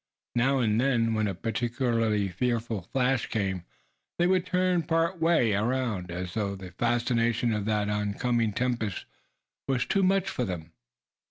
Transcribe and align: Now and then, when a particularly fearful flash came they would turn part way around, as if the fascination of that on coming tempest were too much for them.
Now 0.33 0.57
and 0.57 0.81
then, 0.81 1.13
when 1.13 1.27
a 1.27 1.35
particularly 1.35 2.27
fearful 2.27 2.81
flash 2.91 3.27
came 3.27 3.65
they 4.17 4.25
would 4.25 4.47
turn 4.47 4.81
part 4.81 5.19
way 5.21 5.53
around, 5.53 6.09
as 6.09 6.35
if 6.35 6.57
the 6.57 6.71
fascination 6.75 7.53
of 7.53 7.65
that 7.65 7.87
on 7.87 8.15
coming 8.15 8.51
tempest 8.51 9.05
were 9.67 9.77
too 9.77 10.01
much 10.01 10.27
for 10.27 10.43
them. 10.43 10.71